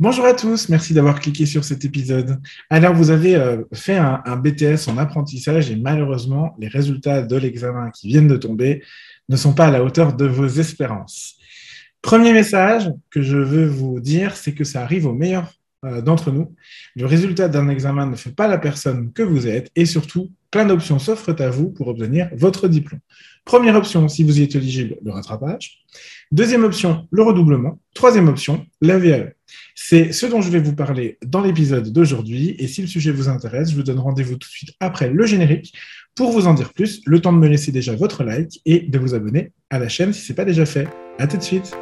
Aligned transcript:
Bonjour 0.00 0.26
à 0.26 0.32
tous, 0.32 0.68
merci 0.68 0.94
d'avoir 0.94 1.18
cliqué 1.18 1.44
sur 1.44 1.64
cet 1.64 1.84
épisode. 1.84 2.40
Alors, 2.70 2.94
vous 2.94 3.10
avez 3.10 3.34
euh, 3.34 3.64
fait 3.74 3.96
un, 3.96 4.22
un, 4.24 4.36
BTS 4.36 4.86
en 4.86 4.96
apprentissage 4.96 5.72
et 5.72 5.76
malheureusement, 5.76 6.54
les 6.60 6.68
résultats 6.68 7.22
de 7.22 7.34
l'examen 7.34 7.90
qui 7.90 8.06
viennent 8.06 8.28
de 8.28 8.36
tomber 8.36 8.84
ne 9.28 9.36
sont 9.36 9.54
pas 9.54 9.66
à 9.66 9.70
la 9.72 9.82
hauteur 9.82 10.14
de 10.14 10.24
vos 10.24 10.46
espérances. 10.46 11.34
Premier 12.00 12.32
message 12.32 12.92
que 13.10 13.22
je 13.22 13.38
veux 13.38 13.66
vous 13.66 13.98
dire, 13.98 14.36
c'est 14.36 14.54
que 14.54 14.62
ça 14.62 14.82
arrive 14.82 15.04
aux 15.04 15.12
meilleurs 15.12 15.46
euh, 15.46 15.57
d'entre 15.82 16.30
nous. 16.32 16.54
Le 16.96 17.06
résultat 17.06 17.48
d'un 17.48 17.68
examen 17.68 18.06
ne 18.06 18.16
fait 18.16 18.34
pas 18.34 18.48
la 18.48 18.58
personne 18.58 19.12
que 19.12 19.22
vous 19.22 19.46
êtes 19.46 19.70
et 19.76 19.86
surtout, 19.86 20.30
plein 20.50 20.64
d'options 20.64 20.98
s'offrent 20.98 21.40
à 21.40 21.50
vous 21.50 21.70
pour 21.70 21.88
obtenir 21.88 22.28
votre 22.34 22.68
diplôme. 22.68 23.00
Première 23.44 23.76
option, 23.76 24.08
si 24.08 24.24
vous 24.24 24.40
y 24.40 24.42
êtes 24.42 24.56
éligible, 24.56 24.96
le 25.02 25.10
rattrapage. 25.10 25.84
Deuxième 26.30 26.64
option, 26.64 27.08
le 27.10 27.22
redoublement. 27.22 27.78
Troisième 27.94 28.28
option, 28.28 28.66
la 28.82 28.98
VAE. 28.98 29.32
C'est 29.74 30.12
ce 30.12 30.26
dont 30.26 30.42
je 30.42 30.50
vais 30.50 30.60
vous 30.60 30.74
parler 30.74 31.16
dans 31.24 31.40
l'épisode 31.40 31.90
d'aujourd'hui. 31.90 32.56
Et 32.58 32.68
si 32.68 32.82
le 32.82 32.88
sujet 32.88 33.10
vous 33.10 33.28
intéresse, 33.28 33.70
je 33.70 33.76
vous 33.76 33.82
donne 33.82 34.00
rendez-vous 34.00 34.36
tout 34.36 34.48
de 34.48 34.52
suite 34.52 34.74
après 34.80 35.08
le 35.08 35.24
générique 35.24 35.72
pour 36.14 36.30
vous 36.32 36.46
en 36.46 36.52
dire 36.52 36.74
plus. 36.74 37.00
Le 37.06 37.20
temps 37.20 37.32
de 37.32 37.38
me 37.38 37.48
laisser 37.48 37.72
déjà 37.72 37.94
votre 37.94 38.22
like 38.24 38.60
et 38.66 38.80
de 38.80 38.98
vous 38.98 39.14
abonner 39.14 39.52
à 39.70 39.78
la 39.78 39.88
chaîne 39.88 40.12
si 40.12 40.20
ce 40.20 40.32
n'est 40.32 40.36
pas 40.36 40.44
déjà 40.44 40.66
fait. 40.66 40.86
À 41.18 41.26
tout 41.26 41.38
de 41.38 41.42
suite. 41.42 41.74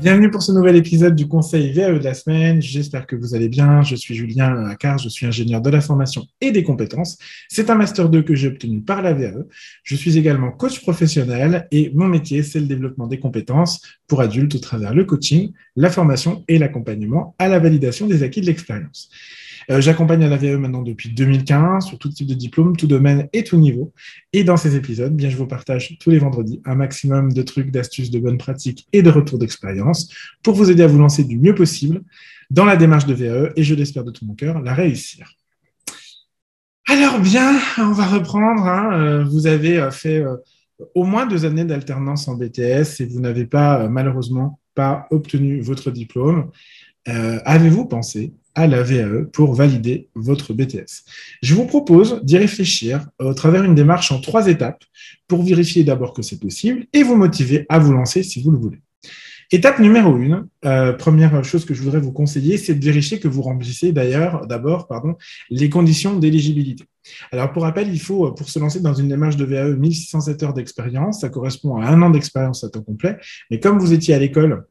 Bienvenue 0.00 0.30
pour 0.30 0.44
ce 0.44 0.52
nouvel 0.52 0.76
épisode 0.76 1.16
du 1.16 1.26
Conseil 1.26 1.72
VAE 1.72 1.98
de 1.98 2.04
la 2.04 2.14
semaine. 2.14 2.62
J'espère 2.62 3.04
que 3.04 3.16
vous 3.16 3.34
allez 3.34 3.48
bien. 3.48 3.82
Je 3.82 3.96
suis 3.96 4.14
Julien 4.14 4.64
Accard, 4.66 4.98
je 4.98 5.08
suis 5.08 5.26
ingénieur 5.26 5.60
de 5.60 5.70
la 5.70 5.80
formation 5.80 6.24
et 6.40 6.52
des 6.52 6.62
compétences. 6.62 7.18
C'est 7.48 7.68
un 7.68 7.74
Master 7.74 8.08
2 8.08 8.22
que 8.22 8.36
j'ai 8.36 8.46
obtenu 8.46 8.80
par 8.80 9.02
la 9.02 9.12
VAE. 9.12 9.44
Je 9.82 9.96
suis 9.96 10.16
également 10.16 10.52
coach 10.52 10.80
professionnel 10.82 11.66
et 11.72 11.90
mon 11.96 12.06
métier, 12.06 12.44
c'est 12.44 12.60
le 12.60 12.66
développement 12.66 13.08
des 13.08 13.18
compétences 13.18 13.82
pour 14.06 14.20
adultes 14.20 14.54
au 14.54 14.60
travers 14.60 14.94
le 14.94 15.04
coaching, 15.04 15.52
la 15.74 15.90
formation 15.90 16.44
et 16.46 16.58
l'accompagnement 16.58 17.34
à 17.40 17.48
la 17.48 17.58
validation 17.58 18.06
des 18.06 18.22
acquis 18.22 18.40
de 18.40 18.46
l'expérience. 18.46 19.10
Euh, 19.70 19.80
j'accompagne 19.82 20.26
la 20.26 20.36
VAE 20.36 20.56
maintenant 20.56 20.82
depuis 20.82 21.10
2015 21.10 21.84
sur 21.84 21.98
tout 21.98 22.08
type 22.08 22.26
de 22.26 22.34
diplôme, 22.34 22.76
tout 22.76 22.86
domaine 22.86 23.28
et 23.32 23.44
tout 23.44 23.58
niveau. 23.58 23.92
Et 24.32 24.42
dans 24.42 24.56
ces 24.56 24.76
épisodes, 24.76 25.14
bien, 25.14 25.28
je 25.28 25.36
vous 25.36 25.46
partage 25.46 25.98
tous 26.00 26.10
les 26.10 26.18
vendredis 26.18 26.62
un 26.64 26.74
maximum 26.74 27.32
de 27.32 27.42
trucs, 27.42 27.70
d'astuces, 27.70 28.10
de 28.10 28.18
bonnes 28.18 28.38
pratiques 28.38 28.88
et 28.92 29.02
de 29.02 29.10
retours 29.10 29.38
d'expérience 29.38 30.08
pour 30.42 30.54
vous 30.54 30.70
aider 30.70 30.82
à 30.82 30.86
vous 30.86 30.98
lancer 30.98 31.24
du 31.24 31.38
mieux 31.38 31.54
possible 31.54 32.02
dans 32.50 32.64
la 32.64 32.76
démarche 32.76 33.04
de 33.04 33.12
VAE 33.12 33.52
et 33.56 33.62
je 33.62 33.74
l'espère 33.74 34.04
de 34.04 34.10
tout 34.10 34.24
mon 34.24 34.34
cœur, 34.34 34.62
la 34.62 34.72
réussir. 34.72 35.30
Alors 36.88 37.20
bien, 37.20 37.58
on 37.76 37.92
va 37.92 38.06
reprendre. 38.06 38.66
Hein. 38.66 38.90
Euh, 38.94 39.24
vous 39.24 39.46
avez 39.46 39.78
euh, 39.78 39.90
fait 39.90 40.24
au 40.94 41.04
moins 41.04 41.26
deux 41.26 41.44
années 41.44 41.64
d'alternance 41.64 42.26
en 42.28 42.36
BTS 42.36 43.00
et 43.00 43.06
vous 43.06 43.20
n'avez 43.20 43.44
pas 43.44 43.86
malheureusement 43.88 44.60
pas 44.74 45.08
obtenu 45.10 45.60
votre 45.60 45.90
diplôme. 45.90 46.50
Avez-vous 47.06 47.86
pensé 47.86 48.34
à 48.58 48.66
la 48.66 48.82
VAE 48.82 49.24
pour 49.32 49.54
valider 49.54 50.08
votre 50.16 50.52
BTS. 50.52 51.04
Je 51.42 51.54
vous 51.54 51.64
propose 51.64 52.20
d'y 52.24 52.36
réfléchir 52.36 53.06
au 53.20 53.32
travers 53.32 53.62
d'une 53.62 53.76
démarche 53.76 54.10
en 54.10 54.20
trois 54.20 54.48
étapes 54.48 54.82
pour 55.28 55.44
vérifier 55.44 55.84
d'abord 55.84 56.12
que 56.12 56.22
c'est 56.22 56.40
possible 56.40 56.86
et 56.92 57.04
vous 57.04 57.14
motiver 57.14 57.66
à 57.68 57.78
vous 57.78 57.92
lancer 57.92 58.24
si 58.24 58.42
vous 58.42 58.50
le 58.50 58.58
voulez. 58.58 58.80
Étape 59.52 59.78
numéro 59.78 60.18
une, 60.18 60.48
euh, 60.64 60.92
première 60.92 61.42
chose 61.44 61.64
que 61.64 61.72
je 61.72 61.82
voudrais 61.82 62.00
vous 62.00 62.10
conseiller, 62.10 62.58
c'est 62.58 62.74
de 62.74 62.84
vérifier 62.84 63.20
que 63.20 63.28
vous 63.28 63.42
remplissez 63.42 63.92
d'ailleurs 63.92 64.44
d'abord 64.48 64.88
pardon, 64.88 65.14
les 65.50 65.70
conditions 65.70 66.18
d'éligibilité. 66.18 66.84
Alors 67.30 67.52
pour 67.52 67.62
rappel, 67.62 67.88
il 67.88 68.00
faut 68.00 68.32
pour 68.32 68.50
se 68.50 68.58
lancer 68.58 68.80
dans 68.80 68.92
une 68.92 69.08
démarche 69.08 69.36
de 69.36 69.44
VAE 69.44 69.76
1607 69.76 70.42
heures 70.42 70.52
d'expérience, 70.52 71.20
ça 71.20 71.28
correspond 71.28 71.76
à 71.76 71.86
un 71.86 72.02
an 72.02 72.10
d'expérience 72.10 72.64
à 72.64 72.70
temps 72.70 72.82
complet, 72.82 73.18
mais 73.52 73.60
comme 73.60 73.78
vous 73.78 73.92
étiez 73.92 74.14
à 74.14 74.18
l'école 74.18 74.66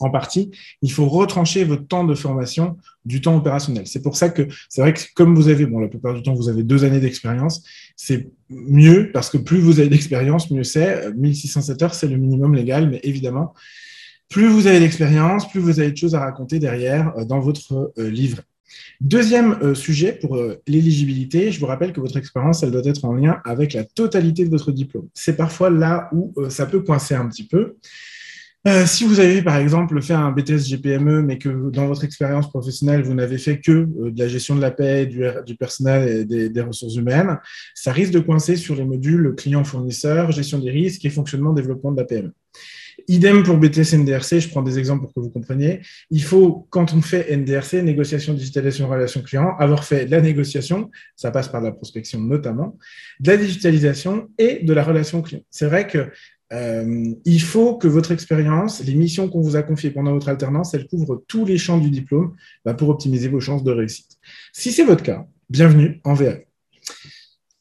en 0.00 0.10
partie, 0.10 0.50
il 0.82 0.90
faut 0.90 1.06
retrancher 1.06 1.64
votre 1.64 1.86
temps 1.86 2.04
de 2.04 2.14
formation 2.14 2.76
du 3.04 3.20
temps 3.20 3.36
opérationnel. 3.36 3.86
C'est 3.86 4.02
pour 4.02 4.16
ça 4.16 4.30
que 4.30 4.48
c'est 4.68 4.80
vrai 4.80 4.92
que 4.92 5.00
comme 5.14 5.34
vous 5.34 5.48
avez, 5.48 5.66
bon, 5.66 5.78
la 5.78 5.88
plupart 5.88 6.14
du 6.14 6.22
temps, 6.22 6.34
vous 6.34 6.48
avez 6.48 6.62
deux 6.62 6.84
années 6.84 7.00
d'expérience, 7.00 7.62
c'est 7.96 8.28
mieux 8.48 9.10
parce 9.12 9.30
que 9.30 9.38
plus 9.38 9.60
vous 9.60 9.78
avez 9.78 9.88
d'expérience, 9.88 10.50
mieux 10.50 10.64
c'est. 10.64 11.12
1607 11.14 11.82
heures, 11.82 11.94
c'est 11.94 12.08
le 12.08 12.16
minimum 12.16 12.54
légal, 12.54 12.90
mais 12.90 13.00
évidemment, 13.04 13.54
plus 14.30 14.48
vous 14.48 14.66
avez 14.66 14.80
d'expérience, 14.80 15.48
plus 15.48 15.60
vous 15.60 15.80
avez 15.80 15.92
de 15.92 15.96
choses 15.96 16.14
à 16.14 16.20
raconter 16.20 16.58
derrière 16.58 17.12
euh, 17.16 17.24
dans 17.24 17.40
votre 17.40 17.92
euh, 17.98 18.08
livre. 18.08 18.42
Deuxième 19.00 19.58
euh, 19.62 19.74
sujet 19.74 20.12
pour 20.12 20.38
l'éligibilité, 20.66 21.50
je 21.50 21.58
vous 21.58 21.66
rappelle 21.66 21.92
que 21.92 22.00
votre 22.00 22.16
expérience, 22.16 22.62
elle 22.62 22.70
doit 22.70 22.84
être 22.84 23.04
en 23.04 23.12
lien 23.12 23.40
avec 23.44 23.72
la 23.72 23.84
totalité 23.84 24.44
de 24.44 24.50
votre 24.50 24.72
diplôme. 24.72 25.08
C'est 25.12 25.36
parfois 25.36 25.68
là 25.68 26.08
où 26.12 26.32
ça 26.48 26.66
peut 26.66 26.80
coincer 26.80 27.14
un 27.14 27.26
petit 27.28 27.46
peu. 27.46 27.76
Euh, 28.68 28.84
si 28.84 29.04
vous 29.04 29.20
avez 29.20 29.40
par 29.40 29.56
exemple 29.56 30.02
fait 30.02 30.12
un 30.12 30.32
BTS 30.32 30.68
GPME, 30.68 31.22
mais 31.22 31.38
que 31.38 31.70
dans 31.70 31.86
votre 31.86 32.04
expérience 32.04 32.50
professionnelle, 32.50 33.02
vous 33.02 33.14
n'avez 33.14 33.38
fait 33.38 33.58
que 33.58 33.70
euh, 33.72 34.10
de 34.10 34.18
la 34.18 34.28
gestion 34.28 34.54
de 34.54 34.60
la 34.60 34.70
paix, 34.70 35.06
du, 35.06 35.56
personnel 35.56 36.26
et 36.30 36.50
des, 36.50 36.60
ressources 36.60 36.94
humaines, 36.94 37.38
ça 37.74 37.90
risque 37.90 38.12
de 38.12 38.18
coincer 38.18 38.56
sur 38.56 38.74
les 38.74 38.84
modules 38.84 39.34
client-fournisseur, 39.34 40.30
gestion 40.32 40.58
des 40.58 40.70
risques 40.70 41.06
et 41.06 41.10
fonctionnement 41.10 41.54
développement 41.54 41.90
de 41.90 41.96
la 41.96 42.04
PME. 42.04 42.32
Idem 43.08 43.42
pour 43.42 43.56
BTS 43.56 43.96
NDRC, 43.96 44.40
je 44.40 44.48
prends 44.50 44.60
des 44.60 44.78
exemples 44.78 45.04
pour 45.04 45.14
que 45.14 45.20
vous 45.20 45.30
compreniez. 45.30 45.80
Il 46.10 46.22
faut, 46.22 46.66
quand 46.68 46.92
on 46.92 47.00
fait 47.00 47.34
NDRC, 47.34 47.82
négociation, 47.82 48.34
digitalisation, 48.34 48.88
relation 48.88 49.22
client, 49.22 49.56
avoir 49.58 49.84
fait 49.84 50.04
de 50.04 50.10
la 50.10 50.20
négociation, 50.20 50.90
ça 51.16 51.30
passe 51.30 51.48
par 51.48 51.62
la 51.62 51.72
prospection 51.72 52.20
notamment, 52.20 52.76
de 53.20 53.30
la 53.30 53.38
digitalisation 53.38 54.28
et 54.36 54.62
de 54.62 54.72
la 54.74 54.82
relation 54.82 55.22
client. 55.22 55.40
C'est 55.50 55.66
vrai 55.66 55.86
que 55.86 56.10
euh, 56.52 57.12
il 57.24 57.40
faut 57.40 57.76
que 57.76 57.86
votre 57.86 58.10
expérience, 58.10 58.82
les 58.84 58.94
missions 58.94 59.28
qu'on 59.28 59.40
vous 59.40 59.56
a 59.56 59.62
confiées 59.62 59.90
pendant 59.90 60.12
votre 60.12 60.28
alternance, 60.28 60.74
elles 60.74 60.88
couvrent 60.88 61.22
tous 61.28 61.44
les 61.44 61.58
champs 61.58 61.78
du 61.78 61.90
diplôme 61.90 62.34
bah, 62.64 62.74
pour 62.74 62.88
optimiser 62.88 63.28
vos 63.28 63.40
chances 63.40 63.62
de 63.62 63.70
réussite. 63.70 64.18
Si 64.52 64.72
c'est 64.72 64.84
votre 64.84 65.02
cas, 65.02 65.26
bienvenue 65.48 66.00
en 66.04 66.14
VAE. 66.14 66.44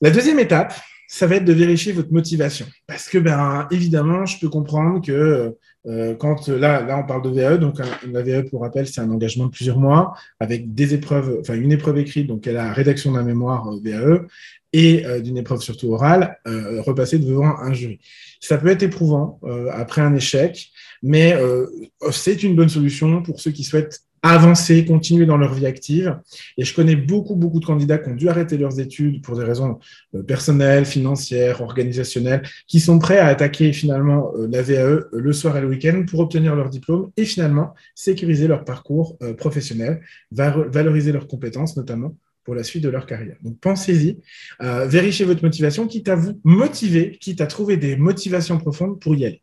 La 0.01 0.09
deuxième 0.09 0.39
étape, 0.39 0.73
ça 1.07 1.28
va 1.28 1.35
être 1.35 1.45
de 1.45 1.53
vérifier 1.53 1.91
votre 1.91 2.11
motivation. 2.11 2.67
Parce 2.88 3.09
que, 3.09 3.17
ben, 3.17 3.67
évidemment, 3.72 4.25
je 4.25 4.39
peux 4.39 4.47
comprendre 4.47 5.05
que 5.05 5.55
euh, 5.88 6.16
quand 6.16 6.47
là, 6.47 6.83
là, 6.83 6.99
on 6.99 7.05
parle 7.05 7.23
de 7.23 7.29
VAE, 7.29 7.57
donc 7.57 7.79
la 8.11 8.22
VAE, 8.22 8.44
pour 8.44 8.61
rappel, 8.61 8.85
c'est 8.85 9.01
un 9.01 9.09
engagement 9.09 9.45
de 9.45 9.51
plusieurs 9.51 9.79
mois 9.79 10.13
avec 10.39 10.73
des 10.73 10.94
épreuves, 10.94 11.38
enfin 11.39 11.55
une 11.55 11.72
épreuve 11.72 11.97
écrite, 11.97 12.28
donc 12.28 12.45
elle 12.47 12.57
a 12.57 12.66
la 12.66 12.73
rédaction 12.73 13.13
d'un 13.13 13.23
mémoire 13.23 13.67
euh, 13.69 13.79
VAE 13.83 14.28
et 14.72 15.03
d'une 15.22 15.38
épreuve 15.38 15.62
surtout 15.62 15.94
orale, 15.94 16.38
repasser 16.46 17.18
devant 17.18 17.57
un 17.59 17.74
jury. 17.74 18.00
Ça 18.40 18.57
peut 18.57 18.69
être 18.69 18.84
éprouvant 18.84 19.40
euh, 19.44 19.69
après 19.74 20.02
un 20.02 20.16
échec, 20.16 20.72
mais 21.03 21.34
euh, 21.34 21.68
c'est 22.12 22.41
une 22.44 22.56
bonne 22.56 22.69
solution 22.69 23.22
pour 23.22 23.41
ceux 23.41 23.52
qui 23.52 23.63
souhaitent 23.63 24.02
avancer, 24.22 24.84
continuer 24.84 25.25
dans 25.25 25.38
leur 25.38 25.53
vie 25.53 25.66
active. 25.66 26.18
Et 26.58 26.66
je 26.66 26.74
connais 26.74 26.97
beaucoup, 26.97 27.35
beaucoup 27.35 27.62
de 27.62 27.66
candidats 27.66 27.97
qui 27.97 28.09
ont 28.09 28.16
dû 28.16 28.28
arrêter 28.28 28.58
leurs 28.58 28.78
études 28.79 29.22
pour 29.22 29.38
des 29.38 29.46
raisons 29.46 29.79
euh, 30.16 30.24
personnelles, 30.24 30.85
financières, 30.85 31.62
organisationnelles, 31.62 32.44
qui 32.68 32.79
sont 32.79 33.00
prêts 33.00 33.18
à 33.18 33.28
attaquer 33.28 33.72
finalement 33.72 34.31
la 34.50 34.62
VAE 34.62 35.06
le 35.12 35.34
soir 35.34 35.58
et 35.58 35.62
le 35.62 35.68
week-end 35.68 36.03
pour 36.08 36.22
obtenir 36.22 36.56
leur 36.56 36.69
diplôme 36.69 37.12
et 37.16 37.25
finalement 37.25 37.74
sécuriser 37.96 38.47
leur 38.47 38.66
parcours 38.66 39.18
professionnel, 39.38 40.02
valoriser 40.31 41.12
leurs 41.12 41.28
compétences 41.28 41.78
notamment 41.78 42.13
pour 42.44 42.55
la 42.55 42.63
suite 42.63 42.83
de 42.83 42.89
leur 42.89 43.05
carrière. 43.05 43.38
Donc 43.41 43.59
pensez-y, 43.59 44.19
euh, 44.61 44.87
vérifiez 44.87 45.25
votre 45.25 45.43
motivation, 45.43 45.87
quitte 45.87 46.09
à 46.09 46.16
vous 46.16 46.40
motiver, 46.43 47.17
quitte 47.19 47.41
à 47.41 47.47
trouver 47.47 47.78
des 47.78 47.96
motivations 47.96 48.58
profondes 48.58 48.99
pour 48.99 49.16
y 49.16 49.25
aller. 49.25 49.41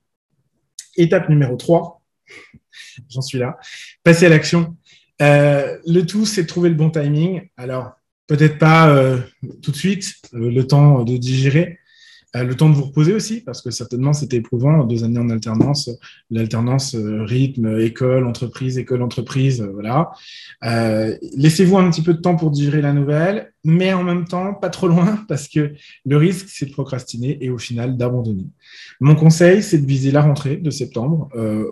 Étape 0.97 1.29
numéro 1.29 1.57
3, 1.57 2.03
j'en 3.11 3.23
suis 3.23 3.39
là, 3.39 3.59
passer 4.03 4.27
à 4.27 4.29
l'action. 4.29 4.77
Euh, 5.23 5.79
le 5.87 6.03
tout, 6.03 6.27
c'est 6.27 6.47
trouver 6.47 6.69
le 6.69 6.75
bon 6.75 6.91
timing. 6.91 7.49
Alors, 7.57 7.93
peut-être 8.27 8.59
pas 8.59 8.89
euh, 8.91 9.19
tout 9.63 9.71
de 9.71 9.77
suite, 9.77 10.15
le 10.33 10.63
temps 10.63 11.05
de 11.05 11.17
digérer, 11.17 11.79
le 12.35 12.55
temps 12.55 12.69
de 12.69 12.75
vous 12.75 12.85
reposer 12.85 13.15
aussi, 13.15 13.41
parce 13.41 13.63
que 13.63 13.71
certainement 13.71 14.13
c'était 14.13 14.37
éprouvant, 14.37 14.85
deux 14.85 15.05
années 15.05 15.19
en 15.19 15.31
alternance, 15.31 15.91
l'alternance 16.31 16.95
euh, 16.95 17.23
rythme, 17.25 17.81
école, 17.81 18.27
entreprise, 18.27 18.79
école, 18.79 19.03
entreprise, 19.03 19.63
euh, 19.63 19.71
voilà. 19.73 20.11
Laissez-vous 21.37 21.79
un 21.79 21.91
petit 21.91 22.03
peu 22.03 22.15
de 22.15 22.21
temps 22.21 22.37
pour 22.37 22.51
digérer 22.51 22.83
la 22.83 22.93
nouvelle, 22.93 23.53
mais 23.67 23.93
en 23.93 24.05
même 24.05 24.25
temps 24.27 24.55
pas 24.55 24.71
trop 24.71 24.89
loin 24.89 25.25
parce 25.29 25.49
que 25.49 25.75
le 26.05 26.17
risque, 26.17 26.47
c'est 26.49 26.67
de 26.67 26.73
procrastiner 26.73 27.37
et 27.45 27.51
au 27.51 27.59
final 27.59 27.97
d'abandonner. 27.97 28.47
Mon 29.01 29.15
conseil, 29.15 29.63
c'est 29.63 29.79
de 29.79 29.87
viser 29.87 30.11
la 30.11 30.23
rentrée 30.23 30.57
de 30.57 30.71
septembre, 30.71 31.29
euh, 31.35 31.71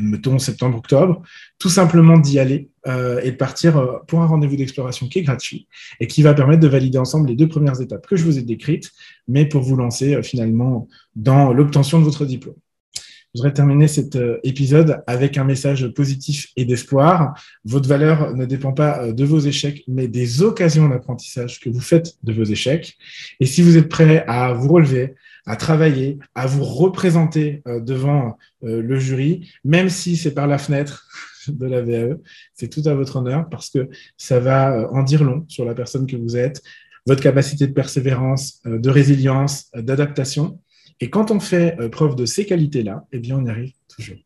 mettons 0.00 0.38
septembre-octobre, 0.38 1.22
tout 1.58 1.70
simplement 1.70 2.18
d'y 2.18 2.38
aller 2.38 2.70
euh, 2.86 3.20
et 3.22 3.32
de 3.32 3.36
partir 3.36 3.76
euh, 3.76 3.98
pour 4.06 4.20
un 4.20 4.26
rendez-vous 4.26 4.56
d'exploration 4.56 5.08
qui 5.08 5.20
est 5.20 5.22
gratuit 5.22 5.66
et 5.98 6.06
qui 6.06 6.22
va 6.22 6.34
permettre 6.34 6.60
de 6.60 6.68
valider 6.68 6.98
ensemble 6.98 7.28
les 7.28 7.34
deux 7.34 7.48
premières 7.48 7.80
étapes 7.80 8.06
que 8.06 8.16
je 8.16 8.24
vous 8.24 8.38
ai 8.38 8.42
décrites, 8.42 8.92
mais 9.26 9.46
pour 9.46 9.62
vous 9.62 9.76
lancer 9.76 10.14
euh, 10.14 10.22
finalement 10.22 10.88
dans 11.14 11.52
l'obtention 11.52 11.98
de 11.98 12.04
votre 12.04 12.26
diplôme. 12.26 12.56
Je 13.36 13.42
voudrais 13.42 13.52
terminer 13.52 13.86
cet 13.86 14.16
euh, 14.16 14.38
épisode 14.44 15.02
avec 15.06 15.36
un 15.36 15.44
message 15.44 15.86
positif 15.88 16.48
et 16.56 16.64
d'espoir. 16.64 17.38
Votre 17.66 17.86
valeur 17.86 18.34
ne 18.34 18.46
dépend 18.46 18.72
pas 18.72 19.02
euh, 19.02 19.12
de 19.12 19.24
vos 19.26 19.40
échecs, 19.40 19.84
mais 19.88 20.08
des 20.08 20.40
occasions 20.40 20.88
d'apprentissage 20.88 21.60
que 21.60 21.68
vous 21.68 21.82
faites 21.82 22.14
de 22.22 22.32
vos 22.32 22.44
échecs. 22.44 22.96
Et 23.38 23.44
si 23.44 23.60
vous 23.60 23.76
êtes 23.76 23.90
prêt 23.90 24.24
à 24.26 24.54
vous 24.54 24.72
relever, 24.72 25.16
à 25.44 25.56
travailler, 25.56 26.18
à 26.34 26.46
vous 26.46 26.64
représenter 26.64 27.62
euh, 27.68 27.78
devant 27.78 28.38
le 28.62 28.98
jury, 28.98 29.50
même 29.64 29.90
si 29.90 30.16
c'est 30.16 30.32
par 30.32 30.46
la 30.46 30.56
fenêtre 30.56 31.06
de 31.48 31.66
la 31.66 31.82
VAE, 31.82 32.16
c'est 32.54 32.68
tout 32.68 32.88
à 32.88 32.94
votre 32.94 33.16
honneur 33.16 33.50
parce 33.50 33.68
que 33.68 33.90
ça 34.16 34.40
va 34.40 34.88
en 34.90 35.02
dire 35.02 35.22
long 35.22 35.44
sur 35.48 35.66
la 35.66 35.74
personne 35.74 36.06
que 36.06 36.16
vous 36.16 36.38
êtes, 36.38 36.62
votre 37.04 37.22
capacité 37.22 37.66
de 37.66 37.74
persévérance, 37.74 38.62
de 38.64 38.88
résilience, 38.88 39.66
d'adaptation. 39.74 40.58
Et 41.00 41.10
quand 41.10 41.30
on 41.30 41.40
fait 41.40 41.78
euh, 41.80 41.88
preuve 41.88 42.16
de 42.16 42.26
ces 42.26 42.46
qualités-là, 42.46 43.06
eh 43.12 43.18
bien, 43.18 43.36
on 43.36 43.44
y 43.44 43.50
arrive 43.50 43.72
toujours. 43.88 44.16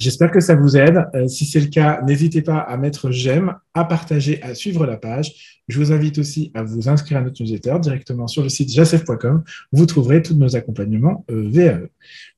J'espère 0.00 0.30
que 0.32 0.40
ça 0.40 0.56
vous 0.56 0.76
aide. 0.76 1.06
Euh, 1.14 1.28
si 1.28 1.46
c'est 1.46 1.60
le 1.60 1.68
cas, 1.68 2.02
n'hésitez 2.02 2.42
pas 2.42 2.58
à 2.58 2.76
mettre 2.76 3.12
j'aime, 3.12 3.54
à 3.74 3.84
partager, 3.84 4.42
à 4.42 4.54
suivre 4.54 4.86
la 4.86 4.96
page. 4.96 5.60
Je 5.68 5.78
vous 5.78 5.92
invite 5.92 6.18
aussi 6.18 6.50
à 6.54 6.62
vous 6.62 6.88
inscrire 6.88 7.18
à 7.18 7.20
notre 7.20 7.40
newsletter 7.40 7.76
directement 7.80 8.26
sur 8.26 8.42
le 8.42 8.48
site 8.48 8.72
jacef.com. 8.72 9.44
Vous 9.72 9.86
trouverez 9.86 10.20
tous 10.20 10.34
nos 10.34 10.56
accompagnements 10.56 11.24
euh, 11.30 11.48
VAE. 11.48 11.88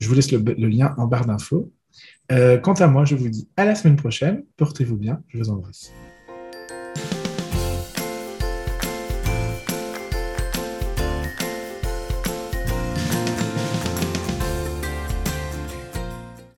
Je 0.01 0.09
vous 0.09 0.15
laisse 0.15 0.31
le, 0.31 0.39
le 0.39 0.69
lien 0.69 0.95
en 0.99 1.07
barre 1.07 1.27
d'infos. 1.27 1.73
quant 2.29 2.75
à 2.75 2.87
moi, 2.89 3.05
je 3.07 3.15
vous 3.15 3.29
dis 3.29 3.49
à 3.57 3.65
la 3.65 3.75
semaine 3.75 3.97
prochaine. 3.97 4.45
Portez-vous 4.57 4.97
bien. 4.97 5.23
Je 5.29 5.39
vous 5.39 5.51
embrasse. 5.51 5.91